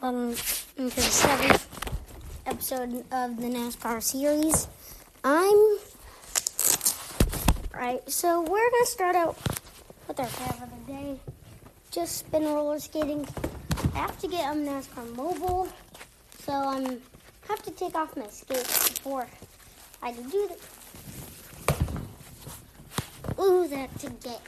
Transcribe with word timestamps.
welcome 0.00 0.34
to 0.76 0.84
the 0.84 1.00
seventh 1.00 1.66
episode 2.46 3.04
of 3.12 3.36
the 3.36 3.48
NASCAR 3.48 4.02
series. 4.02 4.66
I'm 5.24 5.78
right, 7.74 8.00
so 8.10 8.40
we're 8.40 8.70
gonna 8.70 8.86
start 8.86 9.16
out 9.16 9.36
with 10.08 10.18
our 10.18 10.26
favorite 10.26 10.62
of 10.62 10.86
the 10.86 10.92
day. 10.92 11.20
Just 11.90 12.30
been 12.30 12.44
roller 12.44 12.78
skating. 12.78 13.28
I 13.94 13.98
have 13.98 14.18
to 14.20 14.28
get 14.28 14.44
on 14.46 14.64
NASCAR 14.64 15.14
mobile, 15.16 15.68
so 16.38 16.52
I'm 16.52 17.02
have 17.48 17.62
to 17.64 17.70
take 17.72 17.94
off 17.94 18.16
my 18.16 18.28
skates 18.28 18.90
before 18.90 19.26
I 20.02 20.12
can 20.12 20.30
do 20.30 20.48
that. 20.48 20.58
Ooh, 23.38 23.68
that 23.68 23.98
to 23.98 24.10
get. 24.10 24.40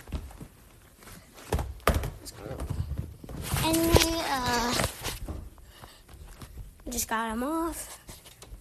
Anyway, 3.65 4.23
uh, 4.29 4.75
just 6.93 7.09
got 7.09 7.33
him 7.33 7.43
off. 7.43 7.99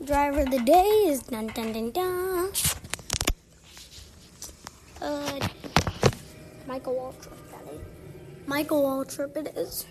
Driver 0.03 0.41
of 0.41 0.51
the 0.51 0.59
day 0.59 0.87
is 1.07 1.21
dun 1.23 1.47
dun 1.47 1.73
dun 1.73 1.91
dun. 1.91 2.51
Uh, 5.01 5.47
Michael 6.65 6.95
Waltrip, 6.95 7.37
that 7.51 7.73
is. 7.73 7.81
Michael 8.47 8.83
Waltrip 8.83 9.35
it 9.35 9.57
is. 9.57 9.85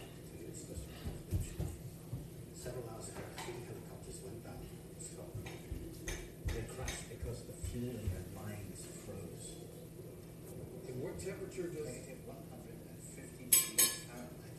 Temperature 11.20 11.68
does 11.68 11.86
hit 11.86 12.16
150 12.24 13.44
degrees 13.44 13.92
Fahrenheit. 14.08 14.56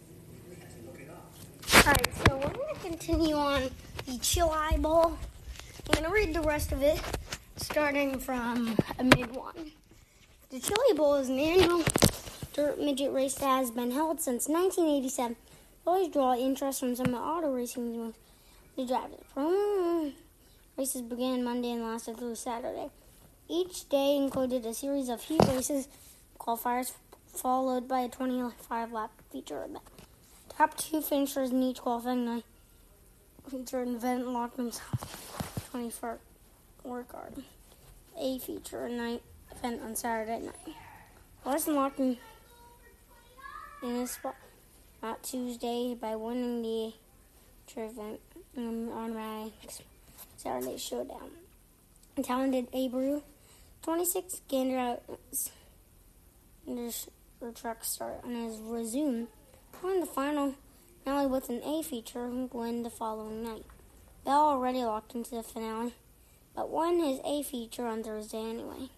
We 0.47 0.55
had 0.61 0.69
to 0.69 0.77
look 0.85 0.99
it 1.01 1.09
up. 1.09 1.33
Alright, 1.73 1.73
so 1.73 1.89
we're 1.89 1.95
going 1.95 2.05
to 2.05 2.10
continue 3.01 3.33
on 3.33 3.63
the 4.05 4.15
Chili 4.19 4.77
Bowl. 4.77 5.17
I'm 5.87 6.03
going 6.03 6.05
to 6.05 6.11
read 6.11 6.35
the 6.35 6.41
rest 6.41 6.71
of 6.71 6.83
it, 6.83 7.01
starting 7.55 8.19
from 8.19 8.77
a 8.99 9.03
mid 9.03 9.35
one. 9.35 9.71
The 10.51 10.59
Chili 10.59 10.95
Bowl 10.95 11.15
is 11.15 11.27
an 11.27 11.39
annual 11.39 11.83
dirt 12.53 12.79
midget 12.79 13.11
race 13.11 13.33
that 13.35 13.57
has 13.57 13.71
been 13.71 13.89
held 13.89 14.21
since 14.21 14.47
1987. 14.47 15.35
Always 15.87 16.13
draw 16.13 16.35
interest 16.35 16.81
from 16.81 16.95
some 16.95 17.07
of 17.07 17.13
the 17.13 17.17
auto 17.17 17.51
racing 17.51 18.13
the 18.75 18.85
drivers. 18.85 19.25
Mm. 19.35 20.13
Races 20.77 21.01
began 21.01 21.43
Monday 21.43 21.71
and 21.71 21.81
lasted 21.81 22.17
through 22.17 22.35
Saturday. 22.35 22.91
Each 23.49 23.89
day 23.89 24.15
included 24.15 24.63
a 24.67 24.75
series 24.75 25.09
of 25.09 25.23
heat 25.23 25.41
races, 25.47 25.87
qualifiers, 26.39 26.93
followed 27.33 27.87
by 27.87 28.01
a 28.01 28.09
25 28.09 28.91
lap 28.91 29.09
feature 29.31 29.63
event. 29.63 29.79
Top 30.49 30.77
two 30.77 31.01
finishers 31.01 31.49
in 31.49 31.63
each 31.63 31.79
qualifying 31.79 32.25
night 32.25 32.43
feature 33.49 33.83
event 33.83 34.27
locked 34.27 34.57
themselves 34.57 35.03
24 35.71 36.19
work 36.83 37.11
hard. 37.11 37.33
A 38.17 38.39
feature 38.39 38.87
night 38.89 39.21
event 39.55 39.81
on 39.81 39.95
Saturday 39.95 40.39
night. 40.39 40.75
Larson 41.45 41.75
locked 41.75 41.99
in, 41.99 42.17
his 43.81 44.11
spot 44.11 44.35
on 45.01 45.15
Tuesday 45.23 45.95
by 45.99 46.15
winning 46.15 46.61
the 46.61 46.93
event 47.75 48.19
um, 48.57 48.89
on 48.89 49.13
my 49.13 49.49
Saturday 50.37 50.77
showdown. 50.77 51.31
Talented 52.21 52.71
Abreu, 52.73 53.23
26 53.81 54.41
gander 54.47 54.77
out 54.77 55.03
the 56.67 57.51
truck 57.55 57.83
start 57.83 58.21
on 58.23 58.35
his 58.35 58.57
resume 58.57 59.27
won 59.81 59.99
the 59.99 60.05
final 60.05 60.53
finale 61.03 61.27
with 61.27 61.49
an 61.49 61.61
A 61.63 61.81
feature 61.83 62.27
win 62.27 62.83
the 62.83 62.89
following 62.89 63.43
night. 63.43 63.65
Bell 64.23 64.49
already 64.49 64.83
locked 64.83 65.15
into 65.15 65.31
the 65.31 65.43
finale, 65.43 65.93
but 66.55 66.69
won 66.69 66.99
his 66.99 67.19
A 67.25 67.43
feature 67.43 67.87
on 67.87 68.03
Thursday 68.03 68.37
anyway. 68.49 68.89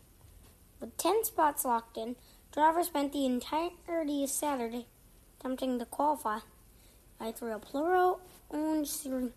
With 0.80 0.97
10 0.97 1.23
spots 1.23 1.63
locked 1.63 1.97
in, 1.97 2.15
driver 2.52 2.83
spent 2.83 3.13
the 3.13 3.25
entirety 3.25 4.23
of 4.23 4.30
Saturday 4.30 4.86
attempting 5.39 5.80
to 5.80 5.86
qualify 5.86 6.39
by 7.19 7.31
through 7.31 7.53
a 7.53 7.59
plural 7.59 8.19
orange 8.49 8.89
series. 8.89 9.31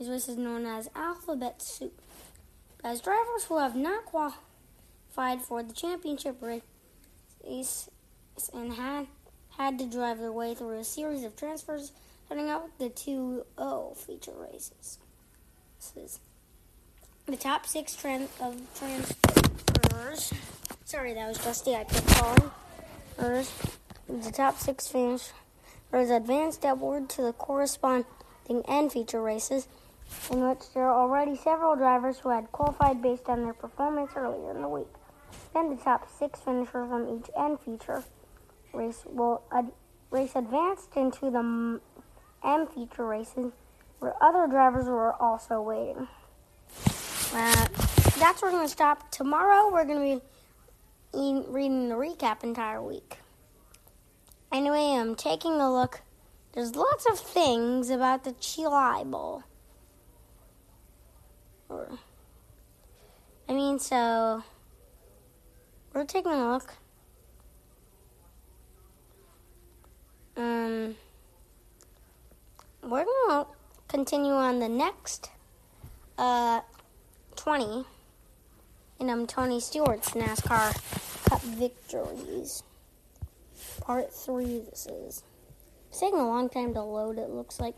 Race 0.00 0.28
is 0.28 0.36
known 0.36 0.64
as 0.64 0.88
Alphabet 0.94 1.60
Soup. 1.60 2.00
As 2.84 3.00
drivers 3.00 3.44
who 3.48 3.58
have 3.58 3.74
not 3.74 4.04
qualified 4.06 5.42
for 5.42 5.62
the 5.62 5.72
championship 5.72 6.40
race 6.40 7.88
and 8.52 8.72
had 8.74 9.08
had 9.56 9.78
to 9.80 9.86
drive 9.86 10.20
their 10.20 10.30
way 10.30 10.54
through 10.54 10.78
a 10.78 10.84
series 10.84 11.24
of 11.24 11.34
transfers, 11.34 11.90
starting 12.28 12.50
out 12.50 12.62
with 12.62 12.76
the 12.76 12.90
2 12.90 13.42
0 13.58 13.94
feature 13.96 14.34
races. 14.36 14.98
This 15.78 15.92
is 15.96 16.20
the 17.24 17.38
top 17.38 17.64
six 17.64 17.96
tran- 17.96 18.28
of 18.38 18.60
transfers. 18.78 20.34
Sorry, 20.84 21.14
that 21.14 21.26
was 21.26 21.38
Dusty. 21.38 21.74
I 21.74 21.84
kept 21.84 22.06
calling. 22.08 22.50
The 23.16 24.30
top 24.30 24.58
six 24.58 24.88
finishers 24.88 25.32
advanced 25.92 26.66
upward 26.66 27.08
to 27.10 27.22
the 27.22 27.32
corresponding 27.32 28.04
end 28.68 28.92
feature 28.92 29.22
races, 29.22 29.66
in 30.30 30.46
which 30.46 30.70
there 30.74 30.84
are 30.84 31.00
already 31.00 31.34
several 31.34 31.76
drivers 31.76 32.18
who 32.18 32.28
had 32.28 32.52
qualified 32.52 33.00
based 33.00 33.26
on 33.30 33.44
their 33.44 33.54
performance 33.54 34.10
earlier 34.14 34.50
in 34.50 34.60
the 34.60 34.68
week. 34.68 34.88
Then 35.54 35.70
the 35.70 35.76
top 35.82 36.06
six 36.18 36.40
finishers 36.40 36.90
from 36.90 37.08
each 37.08 37.30
end 37.34 37.58
feature 37.60 38.04
race 38.74 39.02
will 39.06 39.40
ad- 39.50 39.72
race 40.10 40.32
advanced 40.34 40.94
into 40.94 41.30
the 41.30 41.80
M 42.44 42.66
feature 42.66 43.06
races 43.06 43.52
where 43.98 44.14
other 44.22 44.46
drivers 44.46 44.86
were 44.86 45.14
also 45.14 45.60
waiting. 45.60 46.08
Uh, 47.34 47.66
that's 48.18 48.42
where 48.42 48.50
we're 48.50 48.58
going 48.58 48.66
to 48.66 48.72
stop. 48.72 49.10
Tomorrow 49.10 49.70
we're 49.72 49.84
going 49.84 50.18
to 50.18 50.22
be 51.12 51.18
e- 51.18 51.44
reading 51.48 51.88
the 51.88 51.94
recap 51.94 52.42
entire 52.42 52.82
week. 52.82 53.18
Anyway, 54.50 54.94
I'm 54.96 55.14
taking 55.14 55.60
a 55.60 55.72
look. 55.72 56.00
There's 56.52 56.74
lots 56.74 57.06
of 57.06 57.18
things 57.18 57.90
about 57.90 58.24
the 58.24 58.32
Chili 58.32 59.04
Bowl. 59.04 59.42
Or, 61.68 61.98
I 63.48 63.52
mean, 63.52 63.78
so 63.78 64.42
we're 65.92 66.04
taking 66.04 66.32
a 66.32 66.52
look. 66.52 66.74
Um, 70.36 70.94
we're 72.88 73.04
gonna 73.04 73.46
continue 73.86 74.32
on 74.32 74.60
the 74.60 74.68
next 74.68 75.30
uh 76.16 76.60
20 77.36 77.84
and 78.98 79.10
I'm 79.10 79.26
Tony 79.26 79.60
Stewart's 79.60 80.10
NASCAR 80.10 80.72
Cup 81.28 81.42
victories. 81.42 82.62
Part 83.80 84.12
three. 84.12 84.62
This 84.70 84.86
is 84.86 85.22
it's 85.90 86.00
taking 86.00 86.18
a 86.18 86.26
long 86.26 86.48
time 86.48 86.74
to 86.74 86.82
load. 86.82 87.18
It 87.18 87.30
looks 87.30 87.60
like 87.60 87.74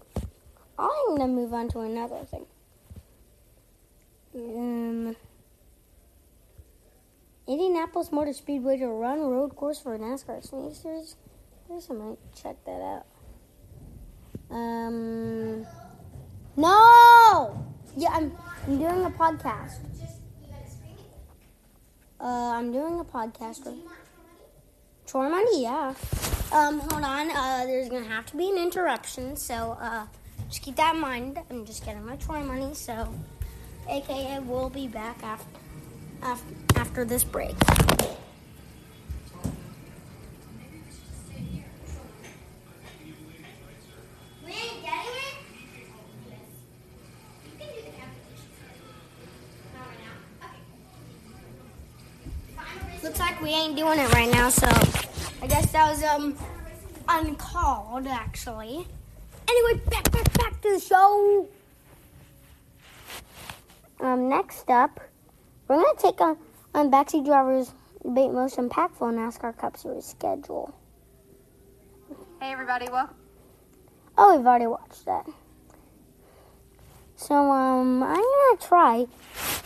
I'm 0.79 1.17
gonna 1.17 1.29
move 1.29 1.53
on 1.53 1.69
to 1.71 1.81
another 1.81 2.25
thing. 2.25 2.47
Um. 4.35 5.17
Indianapolis 7.47 8.13
Motor 8.13 8.33
Speedway 8.33 8.79
to 8.79 8.87
run 8.87 9.21
road 9.21 9.57
course 9.57 9.81
for 9.81 9.99
NASCAR 9.99 10.43
Series. 10.43 11.17
I 11.69 11.75
guess 11.75 11.89
I 11.91 11.95
might 11.95 12.19
check 12.35 12.65
that 12.65 12.81
out. 12.81 13.07
Um, 14.51 15.67
no. 16.57 17.65
Yeah, 17.97 18.11
I'm, 18.13 18.33
I'm 18.67 18.79
doing 18.79 19.05
a 19.05 19.11
podcast. 19.11 19.79
Uh, 22.21 22.25
I'm 22.25 22.73
doing 22.73 23.01
a 23.01 23.05
podcast. 23.05 23.65
With, 23.65 23.77
Troy 25.07 25.29
money, 25.29 25.63
yeah. 25.63 25.95
Um, 26.53 26.81
hold 26.81 27.03
on. 27.03 27.31
Uh, 27.31 27.65
there's 27.67 27.89
gonna 27.89 28.07
have 28.07 28.27
to 28.27 28.37
be 28.37 28.51
an 28.51 28.57
interruption, 28.57 29.37
so 29.37 29.77
uh, 29.81 30.07
just 30.49 30.63
keep 30.63 30.77
that 30.77 30.95
in 30.95 31.01
mind. 31.01 31.39
I'm 31.51 31.65
just 31.65 31.85
getting 31.85 32.05
my 32.05 32.17
Troy 32.17 32.43
money, 32.43 32.75
so 32.75 33.09
AKA 33.89 34.41
we'll 34.41 34.71
be 34.71 34.87
back 34.87 35.23
after 35.23 35.61
after, 36.23 36.55
after 36.77 37.05
this 37.05 37.25
break. 37.25 37.57
We 53.51 53.57
ain't 53.57 53.77
doing 53.77 53.99
it 53.99 54.13
right 54.15 54.31
now, 54.31 54.49
so 54.49 54.69
I 55.43 55.49
guess 55.49 55.73
that 55.73 55.91
was 55.91 56.05
um 56.05 56.37
uncalled 57.09 58.07
actually. 58.07 58.87
Anyway, 59.49 59.83
back 59.91 60.09
back 60.13 60.33
back 60.39 60.61
to 60.61 60.75
the 60.75 60.79
show. 60.79 61.49
Um, 63.99 64.29
next 64.29 64.71
up, 64.71 65.01
we're 65.67 65.83
gonna 65.83 65.99
take 65.99 66.21
on 66.21 66.37
on 66.77 66.93
backseat 66.93 67.25
drivers 67.25 67.73
debate 68.05 68.31
most 68.31 68.57
impactful 68.57 69.13
NASCAR 69.13 69.59
Cup 69.59 69.77
Series 69.77 70.05
schedule. 70.05 70.73
Hey 72.41 72.53
everybody, 72.53 72.87
well, 72.89 73.11
Oh, 74.17 74.37
we've 74.37 74.47
already 74.47 74.69
watched 74.69 75.05
that. 75.07 75.27
So 77.17 77.35
um, 77.35 78.01
I'm 78.05 78.15
gonna 78.15 78.61
try 78.61 79.07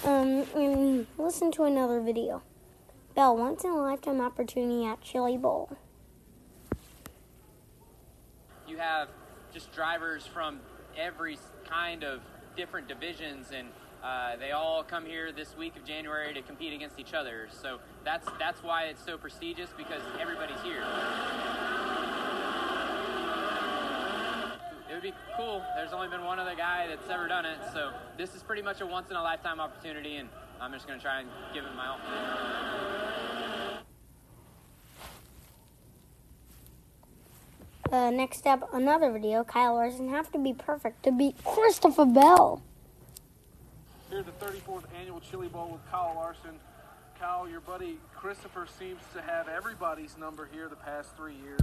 um 0.05 0.47
and 0.57 1.07
listen 1.19 1.53
to 1.53 1.65
another 1.65 2.01
video. 2.01 2.43
Bell, 3.15 3.37
once 3.37 3.65
in 3.65 3.71
a 3.71 3.77
lifetime 3.77 4.21
opportunity 4.21 4.85
at 4.85 5.01
Chili 5.01 5.37
Bowl. 5.37 5.77
you 8.75 8.81
have 8.81 9.09
just 9.53 9.73
drivers 9.73 10.27
from 10.27 10.59
every 10.99 11.39
kind 11.69 12.03
of 12.03 12.21
different 12.57 12.89
divisions 12.89 13.53
and 13.55 13.69
uh, 14.03 14.37
they 14.37 14.51
all 14.51 14.83
come 14.83 15.07
here 15.07 15.31
this 15.33 15.57
week 15.57 15.77
of 15.77 15.85
January 15.85 16.35
to 16.35 16.43
compete 16.43 16.73
against 16.73 16.99
each 16.99 17.15
other. 17.15 17.49
So 17.63 17.79
that's 18.05 18.29
that's 18.39 18.63
why 18.63 18.85
it's 18.85 19.03
so 19.03 19.17
prestigious 19.17 19.71
because 19.77 20.03
everybody's 20.21 20.61
here. 20.63 20.83
It 24.91 24.93
would 24.93 25.03
be 25.03 25.15
cool. 25.37 25.63
There's 25.75 25.93
only 25.93 26.09
been 26.09 26.25
one 26.25 26.39
other 26.39 26.55
guy 26.55 26.87
that's 26.89 27.09
ever 27.09 27.29
done 27.29 27.47
it, 27.47 27.59
so 27.73 27.93
this 28.19 28.35
is 28.35 28.43
pretty 28.43 28.63
much 28.63 28.81
a 28.83 28.87
once 28.87 29.09
in 29.11 29.17
a 29.17 29.23
lifetime 29.23 29.59
opportunity, 29.59 30.17
and 30.17 30.29
I'm 30.61 30.73
just 30.73 30.87
gonna 30.87 31.01
try 31.01 31.21
and 31.21 31.29
give 31.55 31.65
it 31.65 31.75
my 31.75 31.87
all. 31.87 32.74
Uh, 37.95 38.11
next 38.11 38.45
up, 38.45 38.69
another 38.75 39.13
video. 39.13 39.45
Kyle 39.45 39.75
Larson 39.75 40.09
have 40.09 40.33
to 40.33 40.39
be 40.39 40.53
perfect 40.53 41.05
to 41.05 41.13
beat 41.13 41.37
Christopher 41.45 42.05
Bell. 42.05 42.61
Here's 44.11 44.25
the 44.25 44.33
34th 44.33 44.83
annual 44.99 45.21
Chili 45.21 45.47
Bowl 45.47 45.71
with 45.71 45.89
Kyle 45.89 46.13
Larson. 46.17 46.59
Kyle, 47.21 47.49
your 47.49 47.61
buddy 47.61 48.01
Christopher 48.13 48.67
seems 48.81 49.01
to 49.15 49.23
have 49.23 49.47
everybody's 49.47 50.19
number 50.19 50.49
here 50.53 50.69
the 50.69 50.75
past 50.75 51.17
three 51.17 51.37
years. 51.37 51.61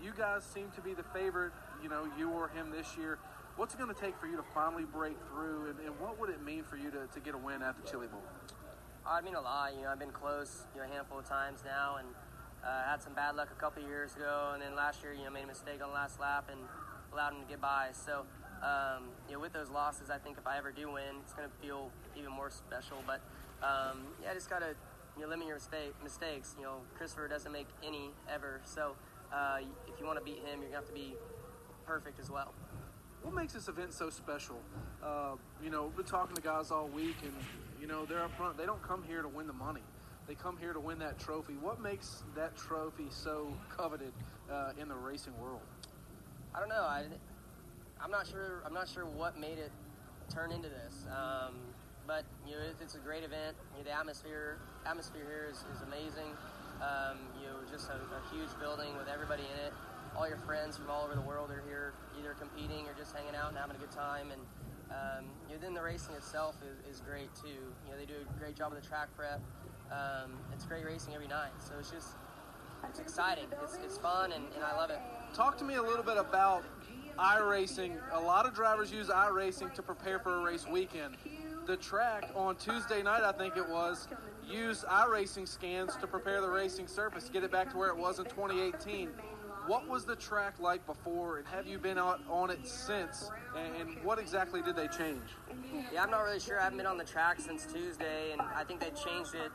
You 0.00 0.12
guys 0.16 0.44
seem 0.44 0.70
to 0.76 0.80
be 0.80 0.94
the 0.94 1.02
favorite, 1.02 1.50
you 1.82 1.88
know, 1.88 2.06
you 2.16 2.30
or 2.30 2.46
him 2.50 2.70
this 2.70 2.96
year. 2.96 3.18
What's 3.56 3.74
it 3.74 3.78
going 3.78 3.92
to 3.92 4.00
take 4.00 4.16
for 4.20 4.28
you 4.28 4.36
to 4.36 4.44
finally 4.54 4.84
break 4.84 5.16
through, 5.32 5.70
and, 5.70 5.80
and 5.80 5.98
what 5.98 6.16
would 6.20 6.30
it 6.30 6.44
mean 6.44 6.62
for 6.62 6.76
you 6.76 6.92
to, 6.92 7.08
to 7.12 7.18
get 7.18 7.34
a 7.34 7.38
win 7.38 7.60
at 7.60 7.74
the 7.74 7.90
Chili 7.90 8.06
Bowl? 8.06 8.22
I 9.04 9.20
mean 9.20 9.34
a 9.34 9.40
lot. 9.40 9.74
You 9.74 9.82
know, 9.82 9.88
I've 9.88 9.98
been 9.98 10.12
close, 10.12 10.62
you 10.76 10.80
know, 10.80 10.86
a 10.86 10.94
handful 10.94 11.18
of 11.18 11.28
times 11.28 11.64
now, 11.66 11.96
and 11.98 12.06
uh, 12.64 12.90
had 12.90 13.02
some 13.02 13.14
bad 13.14 13.36
luck 13.36 13.48
a 13.50 13.60
couple 13.60 13.82
years 13.82 14.14
ago, 14.14 14.50
and 14.52 14.62
then 14.62 14.74
last 14.74 15.02
year, 15.02 15.12
you 15.12 15.24
know, 15.24 15.30
made 15.30 15.44
a 15.44 15.46
mistake 15.46 15.82
on 15.82 15.88
the 15.88 15.94
last 15.94 16.20
lap 16.20 16.48
and 16.50 16.60
allowed 17.12 17.32
him 17.34 17.42
to 17.42 17.48
get 17.48 17.60
by. 17.60 17.88
So, 17.92 18.24
um, 18.62 19.08
you 19.28 19.34
know, 19.34 19.40
with 19.40 19.52
those 19.52 19.70
losses, 19.70 20.10
I 20.10 20.18
think 20.18 20.38
if 20.38 20.46
I 20.46 20.58
ever 20.58 20.70
do 20.70 20.92
win, 20.92 21.20
it's 21.22 21.32
going 21.32 21.48
to 21.48 21.66
feel 21.66 21.90
even 22.16 22.30
more 22.30 22.50
special. 22.50 22.98
But 23.06 23.20
um, 23.62 24.06
yeah, 24.22 24.30
I 24.30 24.34
just 24.34 24.50
gotta 24.50 24.74
you 25.16 25.22
know, 25.22 25.28
limit 25.28 25.46
your 25.46 25.56
mistake, 25.56 25.94
mistakes. 26.02 26.54
You 26.58 26.64
know, 26.64 26.76
Christopher 26.96 27.28
doesn't 27.28 27.52
make 27.52 27.68
any 27.84 28.10
ever, 28.28 28.60
so 28.64 28.94
uh, 29.32 29.58
if 29.88 30.00
you 30.00 30.06
want 30.06 30.18
to 30.18 30.24
beat 30.24 30.38
him, 30.38 30.60
you're 30.60 30.70
gonna 30.70 30.76
have 30.76 30.86
to 30.86 30.92
be 30.92 31.14
perfect 31.86 32.20
as 32.20 32.30
well. 32.30 32.54
What 33.22 33.34
makes 33.34 33.52
this 33.52 33.68
event 33.68 33.92
so 33.92 34.08
special? 34.08 34.60
Uh, 35.02 35.32
you 35.62 35.68
know, 35.70 35.84
we've 35.84 35.96
been 35.96 36.06
talking 36.06 36.34
to 36.34 36.42
guys 36.42 36.70
all 36.70 36.88
week, 36.88 37.16
and 37.22 37.34
you 37.80 37.86
know 37.86 38.06
they're 38.06 38.22
up 38.22 38.34
front. 38.36 38.56
They 38.56 38.66
don't 38.66 38.82
come 38.82 39.02
here 39.02 39.22
to 39.22 39.28
win 39.28 39.46
the 39.46 39.52
money. 39.52 39.82
They 40.30 40.36
come 40.36 40.56
here 40.56 40.72
to 40.72 40.78
win 40.78 41.00
that 41.00 41.18
trophy. 41.18 41.54
What 41.60 41.82
makes 41.82 42.22
that 42.36 42.56
trophy 42.56 43.08
so 43.10 43.52
coveted 43.68 44.12
uh, 44.48 44.70
in 44.80 44.86
the 44.86 44.94
racing 44.94 45.34
world? 45.42 45.58
I 46.54 46.60
don't 46.60 46.68
know. 46.68 46.86
I, 46.86 47.02
I'm 48.00 48.12
not 48.12 48.28
sure. 48.28 48.62
I'm 48.64 48.72
not 48.72 48.88
sure 48.88 49.06
what 49.06 49.36
made 49.36 49.58
it 49.58 49.72
turn 50.32 50.52
into 50.52 50.68
this. 50.68 51.04
Um, 51.10 51.56
but 52.06 52.22
you 52.46 52.54
know, 52.54 52.62
it, 52.62 52.76
it's 52.80 52.94
a 52.94 53.02
great 53.02 53.24
event. 53.24 53.56
You 53.74 53.82
know, 53.82 53.90
the 53.90 53.98
atmosphere 53.98 54.58
atmosphere 54.86 55.26
here 55.26 55.48
is, 55.50 55.64
is 55.74 55.82
amazing. 55.82 56.30
Um, 56.78 57.18
you 57.42 57.50
know, 57.50 57.58
just 57.68 57.90
a, 57.90 57.98
a 57.98 58.22
huge 58.30 58.54
building 58.60 58.96
with 58.96 59.08
everybody 59.08 59.42
in 59.42 59.66
it. 59.66 59.72
All 60.16 60.28
your 60.28 60.38
friends 60.46 60.76
from 60.76 60.88
all 60.90 61.02
over 61.02 61.16
the 61.16 61.26
world 61.26 61.50
are 61.50 61.64
here, 61.66 61.92
either 62.20 62.36
competing 62.38 62.86
or 62.86 62.94
just 62.94 63.16
hanging 63.16 63.34
out 63.34 63.48
and 63.48 63.58
having 63.58 63.74
a 63.74 63.80
good 63.80 63.90
time. 63.90 64.30
And 64.30 64.42
um, 64.94 65.24
you 65.48 65.56
know, 65.56 65.60
then 65.60 65.74
the 65.74 65.82
racing 65.82 66.14
itself 66.14 66.54
is, 66.62 66.94
is 66.94 67.00
great 67.00 67.34
too. 67.34 67.74
You 67.82 67.90
know, 67.90 67.98
they 67.98 68.06
do 68.06 68.14
a 68.14 68.38
great 68.38 68.54
job 68.54 68.70
of 68.70 68.80
the 68.80 68.86
track 68.86 69.08
prep. 69.16 69.42
Um, 69.90 70.32
it's 70.52 70.64
great 70.64 70.84
racing 70.84 71.14
every 71.14 71.26
night, 71.26 71.50
so 71.58 71.74
it's 71.78 71.90
just 71.90 72.08
it's 72.88 72.98
exciting. 72.98 73.44
It's, 73.62 73.78
it's 73.84 73.98
fun, 73.98 74.32
and, 74.32 74.44
and 74.54 74.64
I 74.64 74.76
love 74.76 74.90
it. 74.90 75.00
Talk 75.34 75.58
to 75.58 75.64
me 75.64 75.74
a 75.74 75.82
little 75.82 76.02
bit 76.02 76.16
about 76.16 76.64
iRacing. 77.18 77.96
A 78.12 78.20
lot 78.20 78.46
of 78.46 78.54
drivers 78.54 78.92
use 78.92 79.08
iRacing 79.08 79.74
to 79.74 79.82
prepare 79.82 80.18
for 80.18 80.36
a 80.36 80.42
race 80.42 80.66
weekend. 80.66 81.16
The 81.66 81.76
track 81.76 82.30
on 82.34 82.56
Tuesday 82.56 83.02
night, 83.02 83.22
I 83.22 83.32
think 83.32 83.56
it 83.56 83.68
was, 83.68 84.08
used 84.48 84.84
iRacing 84.86 85.46
scans 85.46 85.96
to 85.96 86.06
prepare 86.06 86.40
the 86.40 86.48
racing 86.48 86.86
surface, 86.86 87.28
get 87.32 87.44
it 87.44 87.52
back 87.52 87.70
to 87.72 87.76
where 87.76 87.90
it 87.90 87.96
was 87.96 88.18
in 88.18 88.24
2018. 88.24 89.10
What 89.66 89.86
was 89.86 90.04
the 90.04 90.16
track 90.16 90.54
like 90.58 90.84
before, 90.86 91.38
and 91.38 91.46
have 91.46 91.66
you 91.66 91.78
been 91.78 91.98
out 91.98 92.20
on 92.28 92.50
it 92.50 92.66
since? 92.66 93.30
And, 93.56 93.76
and 93.76 94.04
what 94.04 94.18
exactly 94.18 94.62
did 94.62 94.74
they 94.74 94.88
change? 94.88 95.22
Yeah, 95.92 96.02
I'm 96.02 96.10
not 96.10 96.24
really 96.24 96.40
sure. 96.40 96.58
I 96.58 96.64
haven't 96.64 96.78
been 96.78 96.86
on 96.86 96.96
the 96.96 97.04
track 97.04 97.38
since 97.38 97.66
Tuesday, 97.66 98.32
and 98.32 98.40
I 98.40 98.64
think 98.64 98.80
they 98.80 98.90
changed 98.90 99.34
it 99.34 99.52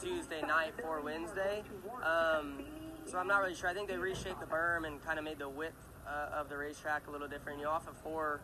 Tuesday 0.00 0.42
night 0.42 0.74
for 0.80 1.00
Wednesday. 1.00 1.62
Um, 2.02 2.64
so 3.06 3.18
I'm 3.18 3.26
not 3.26 3.42
really 3.42 3.54
sure. 3.54 3.68
I 3.68 3.74
think 3.74 3.88
they 3.88 3.96
reshaped 3.96 4.40
the 4.40 4.46
berm 4.46 4.86
and 4.86 5.02
kind 5.04 5.18
of 5.18 5.24
made 5.24 5.38
the 5.38 5.48
width 5.48 5.74
uh, 6.06 6.40
of 6.40 6.48
the 6.48 6.56
racetrack 6.56 7.06
a 7.06 7.10
little 7.10 7.28
different. 7.28 7.58
You 7.58 7.66
know, 7.66 7.70
off 7.70 7.88
of 7.88 7.96
four 7.98 8.40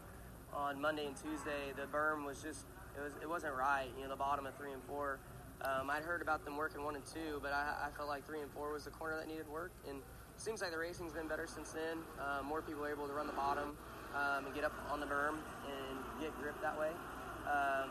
on 0.52 0.80
Monday 0.80 1.06
and 1.06 1.16
Tuesday, 1.16 1.72
the 1.76 1.86
berm 1.86 2.24
was 2.24 2.42
just 2.42 2.66
it 2.96 3.02
was 3.02 3.12
it 3.22 3.28
wasn't 3.28 3.54
right. 3.54 3.88
You 3.96 4.04
know, 4.04 4.10
the 4.10 4.16
bottom 4.16 4.46
of 4.46 4.54
three 4.56 4.72
and 4.72 4.82
four. 4.84 5.18
Um, 5.62 5.90
I'd 5.90 6.04
heard 6.04 6.22
about 6.22 6.44
them 6.44 6.56
working 6.56 6.82
one 6.84 6.96
and 6.96 7.04
two, 7.04 7.38
but 7.42 7.52
I, 7.52 7.88
I 7.88 7.96
felt 7.96 8.08
like 8.08 8.26
three 8.26 8.40
and 8.40 8.50
four 8.52 8.72
was 8.72 8.84
the 8.84 8.90
corner 8.90 9.16
that 9.18 9.28
needed 9.28 9.48
work. 9.48 9.72
And 9.86 9.98
it 9.98 10.40
seems 10.40 10.62
like 10.62 10.70
the 10.70 10.78
racing's 10.78 11.12
been 11.12 11.28
better 11.28 11.46
since 11.46 11.72
then. 11.72 11.98
Uh, 12.18 12.42
more 12.42 12.62
people 12.62 12.82
are 12.84 12.90
able 12.90 13.06
to 13.06 13.12
run 13.12 13.26
the 13.26 13.34
bottom 13.34 13.76
um, 14.16 14.46
and 14.46 14.54
get 14.54 14.64
up 14.64 14.72
on 14.90 15.00
the 15.00 15.06
berm 15.06 15.36
and 15.68 15.98
get 16.20 16.32
grip 16.40 16.56
that 16.62 16.78
way. 16.78 16.90
Um, 17.44 17.90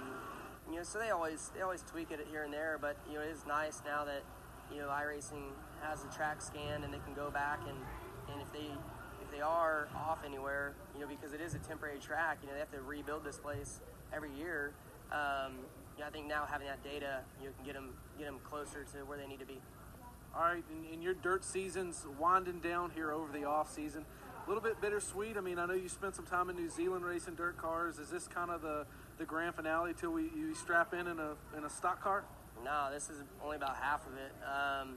you 0.70 0.78
know, 0.78 0.84
so 0.84 1.00
they 1.00 1.10
always 1.10 1.52
they 1.56 1.62
always 1.62 1.82
tweak 1.82 2.12
it 2.12 2.26
here 2.30 2.44
and 2.44 2.54
there, 2.54 2.78
but 2.80 2.98
you 3.08 3.16
know, 3.16 3.22
it 3.22 3.30
is 3.30 3.46
nice 3.48 3.82
now 3.86 4.06
that 4.06 4.24
you 4.72 4.80
know 4.80 4.88
iRacing 4.88 5.52
has 5.82 6.04
the 6.04 6.10
track 6.10 6.42
scanned 6.42 6.84
and 6.84 6.94
they 6.94 7.00
can 7.00 7.14
go 7.14 7.30
back 7.32 7.60
and 7.68 7.78
and 8.32 8.42
if 8.42 8.52
they 8.54 8.70
if 9.22 9.32
they 9.32 9.42
are 9.42 9.88
off 9.96 10.24
anywhere, 10.26 10.74
you 10.94 11.02
know, 11.02 11.08
because 11.08 11.34
it 11.34 11.42
is 11.42 11.54
a 11.54 11.60
temporary 11.60 12.00
track, 12.00 12.38
you 12.42 12.48
know, 12.48 12.54
they 12.54 12.60
have 12.60 12.72
to 12.72 12.82
rebuild 12.82 13.24
this 13.24 13.38
place 13.38 13.82
every 14.14 14.32
year. 14.38 14.74
Um, 15.12 15.54
you 15.98 16.02
know, 16.02 16.08
I 16.08 16.12
think 16.12 16.28
now 16.28 16.46
having 16.46 16.68
that 16.68 16.84
data, 16.84 17.22
you 17.42 17.50
can 17.56 17.66
get 17.66 17.74
them 17.74 17.90
get 18.18 18.26
them 18.26 18.40
closer 18.44 18.86
to 18.94 19.00
where 19.06 19.18
they 19.18 19.28
need 19.28 19.40
to 19.40 19.46
be. 19.46 19.60
All 20.36 20.44
right, 20.44 20.64
and, 20.70 20.94
and 20.94 21.04
your 21.04 21.16
dirt 21.16 21.44
season's 21.44 22.06
winding 22.20 22.60
down 22.60 22.92
here 22.92 23.12
over 23.12 23.32
the 23.32 23.46
off 23.46 23.74
season. 23.74 24.06
A 24.46 24.48
little 24.48 24.64
bit 24.64 24.80
bittersweet. 24.80 25.38
I 25.38 25.42
mean, 25.42 25.60
I 25.60 25.66
know 25.66 25.74
you 25.74 25.90
spent 25.90 26.16
some 26.16 26.26
time 26.26 26.50
in 26.50 26.56
New 26.56 26.70
Zealand 26.70 27.04
racing 27.04 27.36
dirt 27.36 27.58
cars. 27.58 27.98
Is 27.98 28.10
this 28.10 28.28
kind 28.28 28.52
of 28.52 28.62
the, 28.62 28.86
the 29.20 29.26
grand 29.26 29.54
finale 29.54 29.94
till 29.94 30.12
we 30.12 30.24
you 30.36 30.56
strap 30.56 30.94
in 30.94 31.06
in 31.06 31.20
a 31.20 31.36
in 31.56 31.66
a 31.66 31.70
stock 31.70 32.02
car? 32.02 32.24
No, 32.64 32.88
this 32.92 33.10
is 33.10 33.22
only 33.44 33.58
about 33.58 33.76
half 33.76 34.08
of 34.08 34.14
it. 34.14 34.32
Um, 34.44 34.96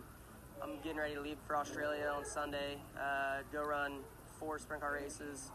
I'm 0.63 0.77
getting 0.83 0.99
ready 0.99 1.15
to 1.15 1.21
leave 1.21 1.39
for 1.47 1.57
Australia 1.57 2.11
on 2.17 2.25
Sunday. 2.25 2.79
Uh, 2.99 3.41
go 3.53 3.63
run 3.65 3.99
four 4.39 4.59
sprint 4.59 4.81
car 4.81 4.93
races, 4.95 5.51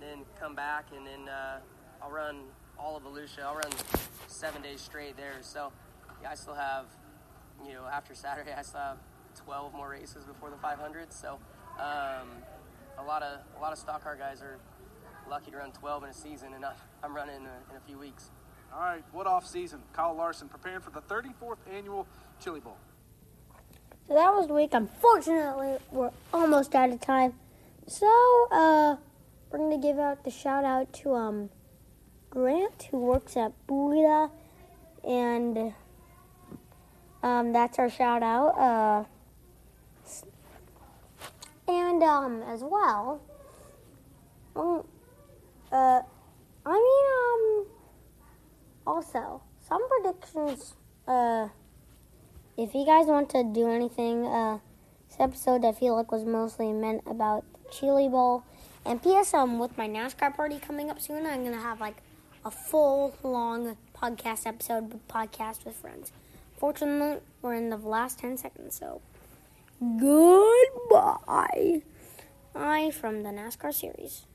then 0.00 0.24
come 0.40 0.54
back, 0.54 0.86
and 0.96 1.06
then 1.06 1.28
uh, 1.28 1.58
I'll 2.00 2.10
run 2.10 2.42
all 2.78 2.96
of 2.96 3.02
Volusia. 3.02 3.42
I'll 3.44 3.56
run 3.56 3.72
seven 4.28 4.62
days 4.62 4.80
straight 4.80 5.16
there. 5.16 5.34
So 5.40 5.72
yeah, 6.22 6.30
I 6.30 6.34
still 6.36 6.54
have, 6.54 6.86
you 7.66 7.74
know, 7.74 7.84
after 7.92 8.14
Saturday, 8.14 8.54
I 8.56 8.62
still 8.62 8.80
have 8.80 8.98
12 9.44 9.74
more 9.74 9.90
races 9.90 10.24
before 10.24 10.50
the 10.50 10.56
500. 10.56 11.12
So 11.12 11.38
um, 11.78 12.28
a 12.98 13.04
lot 13.04 13.24
of 13.24 13.40
a 13.56 13.60
lot 13.60 13.72
of 13.72 13.78
stock 13.78 14.04
car 14.04 14.16
guys 14.16 14.42
are 14.42 14.58
lucky 15.32 15.50
to 15.50 15.56
run 15.56 15.72
12 15.72 16.04
in 16.04 16.10
a 16.10 16.12
season, 16.12 16.52
and 16.52 16.62
I'm, 16.62 16.74
I'm 17.02 17.16
running 17.16 17.36
in 17.36 17.46
a, 17.46 17.70
in 17.70 17.76
a 17.78 17.80
few 17.86 17.98
weeks. 17.98 18.28
All 18.70 18.80
right, 18.80 19.02
what 19.12 19.26
off 19.26 19.46
season? 19.46 19.80
Kyle 19.94 20.14
Larson 20.14 20.46
preparing 20.46 20.82
for 20.82 20.90
the 20.90 21.00
34th 21.00 21.56
annual 21.74 22.06
Chili 22.38 22.60
Bowl. 22.60 22.76
So 24.06 24.12
that 24.12 24.34
was 24.34 24.48
the 24.48 24.52
week. 24.52 24.74
Unfortunately, 24.74 25.78
we're 25.90 26.10
almost 26.34 26.74
out 26.74 26.90
of 26.90 27.00
time. 27.00 27.32
So, 27.86 28.06
uh, 28.50 28.96
we're 29.50 29.58
gonna 29.58 29.78
give 29.78 29.98
out 29.98 30.22
the 30.22 30.30
shout 30.30 30.64
out 30.64 30.92
to 30.94 31.14
um 31.14 31.48
Grant 32.28 32.88
who 32.90 32.98
works 32.98 33.34
at 33.34 33.52
Buddha, 33.66 34.30
and 35.02 35.72
um 37.22 37.54
that's 37.54 37.78
our 37.78 37.88
shout 37.88 38.22
out. 38.22 38.58
Uh, 38.58 39.04
and 41.68 42.02
um 42.02 42.42
as 42.42 42.62
well, 42.62 43.22
um, 44.54 44.84
uh, 45.72 46.02
I 46.64 46.72
mean 46.72 47.06
um 47.18 47.66
also 48.86 49.42
some 49.66 49.82
predictions. 49.88 50.74
Uh 51.06 51.48
if 52.56 52.74
you 52.74 52.84
guys 52.84 53.06
want 53.06 53.30
to 53.30 53.44
do 53.44 53.68
anything, 53.68 54.26
uh, 54.26 54.58
this 55.08 55.18
episode 55.18 55.64
I 55.64 55.72
feel 55.72 55.96
like 55.96 56.12
was 56.12 56.24
mostly 56.24 56.72
meant 56.72 57.02
about 57.06 57.44
the 57.54 57.70
Chili 57.70 58.08
Bowl. 58.08 58.44
And 58.84 59.02
P.S. 59.02 59.32
Um, 59.32 59.58
with 59.58 59.78
my 59.78 59.88
NASCAR 59.88 60.34
party 60.34 60.58
coming 60.58 60.90
up 60.90 61.00
soon, 61.00 61.24
I'm 61.24 61.44
gonna 61.44 61.60
have 61.60 61.80
like 61.80 61.96
a 62.44 62.50
full 62.50 63.14
long 63.22 63.76
podcast 63.96 64.46
episode, 64.46 65.00
podcast 65.08 65.64
with 65.64 65.76
friends. 65.76 66.12
Fortunately, 66.56 67.20
we're 67.40 67.54
in 67.54 67.70
the 67.70 67.76
last 67.76 68.18
ten 68.18 68.36
seconds, 68.36 68.78
so 68.78 69.00
goodbye. 69.80 71.82
I 72.54 72.90
from 72.90 73.22
the 73.22 73.30
NASCAR 73.30 73.72
series. 73.72 74.26